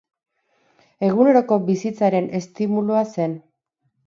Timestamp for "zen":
3.19-3.39